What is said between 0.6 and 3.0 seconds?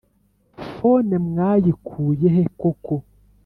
phone mwayikuye he koko